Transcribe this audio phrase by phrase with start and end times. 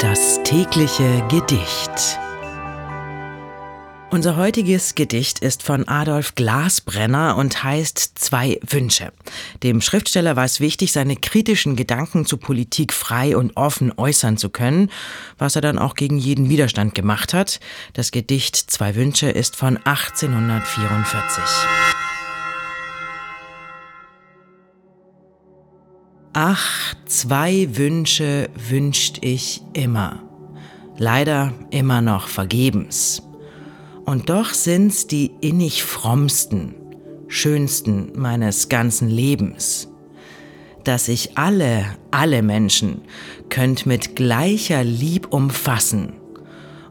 [0.00, 1.90] Das tägliche Gedicht.
[4.10, 9.12] Unser heutiges Gedicht ist von Adolf Glasbrenner und heißt Zwei Wünsche.
[9.64, 14.50] Dem Schriftsteller war es wichtig, seine kritischen Gedanken zur Politik frei und offen äußern zu
[14.50, 14.88] können,
[15.36, 17.58] was er dann auch gegen jeden Widerstand gemacht hat.
[17.94, 21.42] Das Gedicht Zwei Wünsche ist von 1844.
[26.32, 30.22] Ach, zwei Wünsche wünscht ich immer,
[30.96, 33.22] leider immer noch vergebens.
[34.04, 36.74] Und doch sind's die innig frommsten,
[37.28, 39.88] schönsten meines ganzen Lebens.
[40.84, 43.02] Dass ich alle, alle Menschen
[43.48, 46.14] könnt mit gleicher Lieb umfassen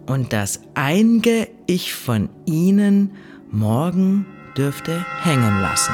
[0.08, 3.12] und das einge ich von ihnen
[3.52, 4.26] morgen
[4.56, 5.94] dürfte hängen lassen.